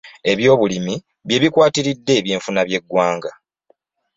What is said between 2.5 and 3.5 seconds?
by'eggwanga.